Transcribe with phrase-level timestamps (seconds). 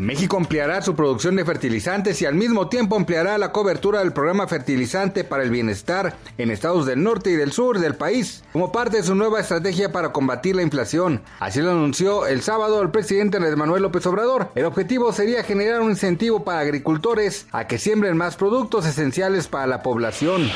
[0.00, 4.46] México ampliará su producción de fertilizantes y al mismo tiempo ampliará la cobertura del programa
[4.46, 8.96] fertilizante para el bienestar en estados del norte y del sur del país, como parte
[8.96, 11.20] de su nueva estrategia para combatir la inflación.
[11.38, 14.48] Así lo anunció el sábado el presidente Andrés Manuel López Obrador.
[14.54, 19.66] El objetivo sería generar un incentivo para agricultores a que siembren más productos esenciales para
[19.66, 20.48] la población.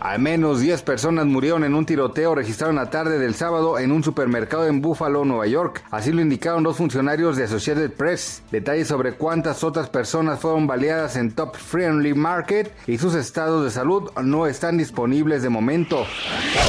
[0.00, 3.92] Al menos 10 personas murieron en un tiroteo registrado en la tarde del sábado en
[3.92, 5.82] un supermercado en Buffalo, Nueva York.
[5.90, 8.42] Así lo indicaron dos funcionarios de Associated Press.
[8.50, 13.70] Detalles sobre cuántas otras personas fueron baleadas en Top Friendly Market y sus estados de
[13.70, 16.04] salud no están disponibles de momento.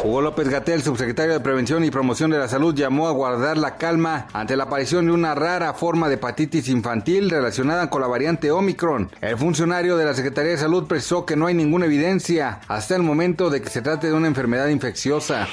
[0.03, 3.77] Hugo López Gatel, subsecretario de Prevención y Promoción de la Salud, llamó a guardar la
[3.77, 8.51] calma ante la aparición de una rara forma de hepatitis infantil relacionada con la variante
[8.51, 9.09] Omicron.
[9.21, 13.03] El funcionario de la Secretaría de Salud precisó que no hay ninguna evidencia hasta el
[13.03, 15.47] momento de que se trate de una enfermedad infecciosa.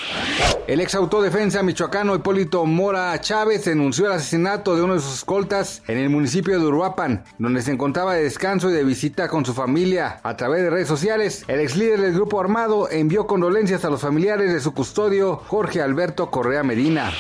[0.67, 5.83] El ex autodefensa michoacano Hipólito Mora Chávez denunció el asesinato de uno de sus escoltas
[5.87, 6.11] en el
[6.47, 10.21] municipio de Uruapan, donde se encontraba de descanso y de visita con su familia.
[10.23, 14.01] A través de redes sociales, el ex líder del grupo armado envió condolencias a los
[14.01, 17.13] familiares de su custodio, Jorge Alberto Correa Medina.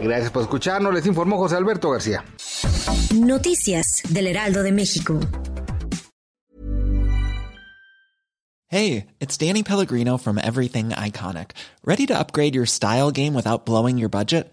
[0.00, 2.24] Gracias por escucharnos, les informó José Alberto García.
[3.14, 5.20] Noticias del Heraldo de México.
[8.68, 11.52] Hey, it's Danny Pellegrino from Everything Iconic.
[11.84, 14.52] Ready to upgrade your style game without blowing your budget?